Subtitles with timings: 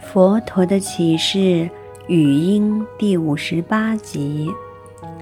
[0.00, 1.70] 佛陀的启示
[2.08, 4.50] 语音第五十八集，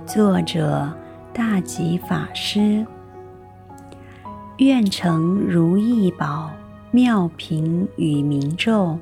[0.06, 0.90] 作者
[1.34, 2.86] 大吉法师。
[4.56, 6.50] 愿成如意宝，
[6.90, 8.98] 妙品与明咒，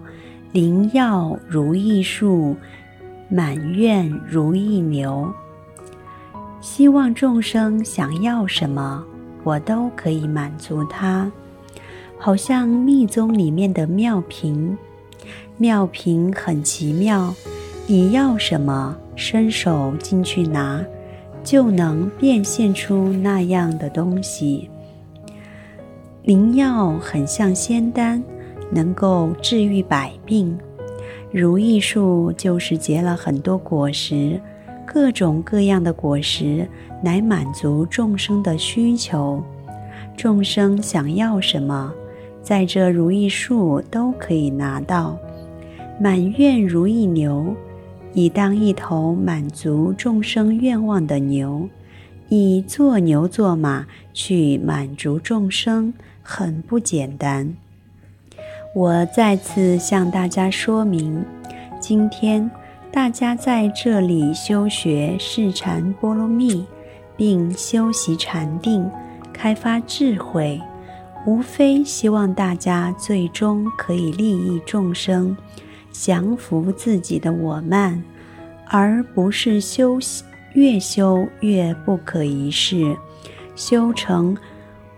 [0.50, 2.56] 灵药如意树，
[3.28, 5.32] 满愿如意牛。
[6.60, 9.04] 希望众生想要什么，
[9.44, 11.30] 我都可以满足他，
[12.18, 14.76] 好像密宗里面的妙瓶。
[15.58, 17.34] 妙瓶很奇妙，
[17.86, 20.84] 你要什么，伸手进去拿，
[21.42, 24.68] 就能变现出那样的东西。
[26.22, 28.22] 灵药很像仙丹，
[28.70, 30.58] 能够治愈百病。
[31.32, 34.40] 如意树就是结了很多果实，
[34.84, 36.68] 各种各样的果实
[37.02, 39.42] 来满足众生的需求。
[40.16, 41.92] 众生想要什么，
[42.46, 45.18] 在这如意树都可以拿到。
[46.00, 47.56] 满愿如意牛，
[48.12, 51.68] 以当一头满足众生愿望的牛，
[52.28, 57.52] 以做牛做马去满足众生，很不简单。
[58.76, 61.24] 我再次向大家说明，
[61.80, 62.48] 今天
[62.92, 66.64] 大家在这里修学释禅波罗蜜，
[67.16, 68.88] 并修习禅定，
[69.32, 70.60] 开发智慧，
[71.26, 75.36] 无非希望大家最终可以利益众生。
[75.90, 78.02] 降服自己的我慢，
[78.68, 79.98] 而不是修
[80.52, 82.94] 越修越不可一世，
[83.54, 84.36] 修成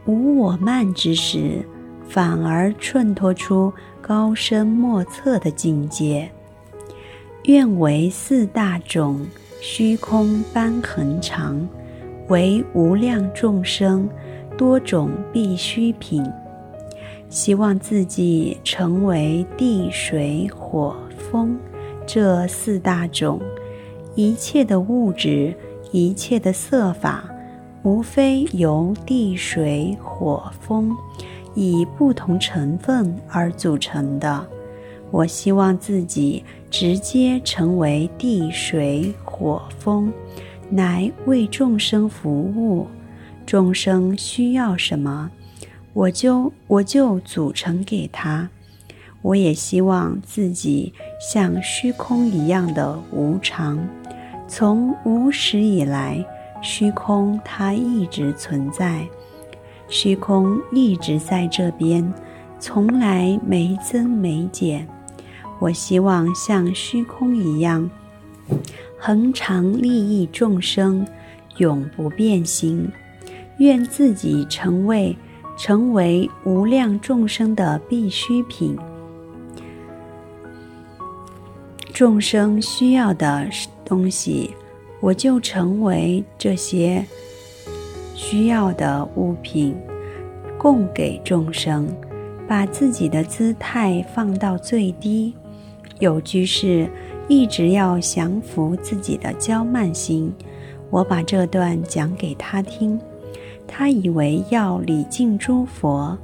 [0.07, 1.65] 无我慢之时，
[2.09, 6.29] 反而衬托出高深莫测的境界。
[7.45, 9.25] 愿为四大种，
[9.61, 11.67] 虚空般恒常，
[12.27, 14.09] 为无量众生
[14.59, 16.23] 多种必需品。
[17.31, 21.59] 希望自己成为地水火风
[22.07, 23.41] 这四大种，
[24.15, 25.55] 一切的物质，
[25.93, 27.29] 一切的色法，
[27.83, 30.97] 无非由地水火风
[31.55, 34.47] 以不同成分而组成的。
[35.11, 40.11] 我希望自己直接成为地水火风，
[40.71, 42.87] 来为众生服务。
[43.49, 45.31] 众生需要什么？
[45.95, 48.51] 我就我就组成给他，
[49.23, 53.79] 我也希望自己像虚空一样的无常，
[54.47, 56.23] 从无始以来，
[56.61, 59.09] 虚空它一直存在，
[59.89, 62.13] 虚空一直在这边，
[62.61, 64.87] 从来没增没减。
[65.59, 67.91] 我希望像虚空一样，
[68.99, 71.07] 恒常利益众生，
[71.57, 72.87] 永不变心，
[73.59, 75.17] 愿自己成为。
[75.61, 78.79] 成为无量众生的必需品，
[81.93, 83.45] 众生需要的
[83.85, 84.55] 东西，
[85.01, 87.05] 我就成为这些
[88.15, 89.77] 需要的物品，
[90.57, 91.89] 供给众生，
[92.47, 95.35] 把自己的姿态放到最低。
[95.99, 96.89] 有居士
[97.27, 100.33] 一直要降服自己的骄慢心，
[100.89, 102.97] 我把这段讲给他听。
[103.69, 106.19] 他以为要礼敬诸佛，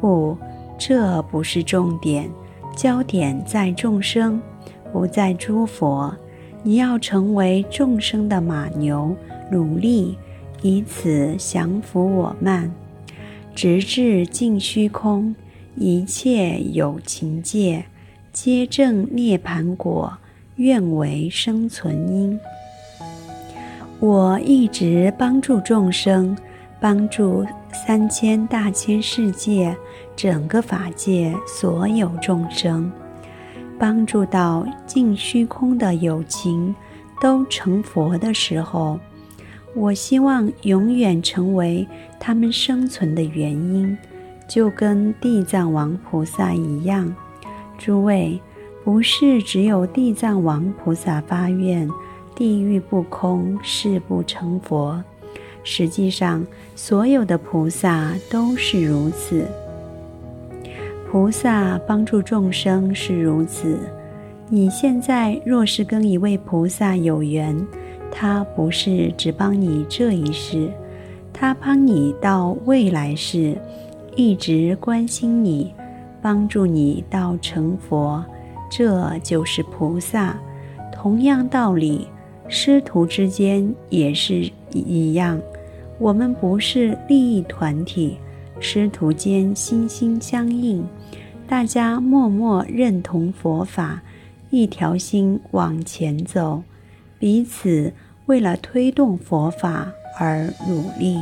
[0.00, 0.36] 不，
[0.76, 2.28] 这不是重点，
[2.76, 4.42] 焦点在众生，
[4.92, 6.14] 不在诸佛。
[6.64, 9.16] 你要成为众生的马牛，
[9.50, 10.18] 努力
[10.60, 12.70] 以此降服我慢，
[13.54, 15.34] 直至尽虚空，
[15.76, 17.84] 一切有情界，
[18.32, 20.12] 皆证涅槃果，
[20.56, 22.38] 愿为生存因。
[24.00, 26.36] 我一直帮助众生。
[26.80, 29.76] 帮助三千大千世界，
[30.14, 32.90] 整个法界所有众生，
[33.78, 36.74] 帮助到尽虚空的有情
[37.20, 38.98] 都成佛的时候，
[39.74, 41.86] 我希望永远成为
[42.20, 43.98] 他们生存的原因，
[44.46, 47.12] 就跟地藏王菩萨一样。
[47.76, 48.40] 诸位，
[48.84, 51.88] 不是只有地藏王菩萨发愿，
[52.36, 55.02] 地狱不空，誓不成佛。
[55.70, 59.46] 实际上，所有的菩萨都是如此。
[61.10, 63.78] 菩萨帮助众生是如此。
[64.48, 67.54] 你现在若是跟一位菩萨有缘，
[68.10, 70.70] 他不是只帮你这一世，
[71.34, 73.54] 他帮你到未来世，
[74.16, 75.74] 一直关心你，
[76.22, 78.24] 帮助你到成佛，
[78.70, 80.34] 这就是菩萨。
[80.90, 82.08] 同样道理，
[82.48, 85.38] 师徒之间也是一样。
[85.98, 88.16] 我们不是利益团体，
[88.60, 90.84] 师徒间心心相印，
[91.48, 94.00] 大家默默认同佛法，
[94.50, 96.62] 一条心往前走，
[97.18, 97.92] 彼此
[98.26, 99.90] 为了推动佛法
[100.20, 101.18] 而努力。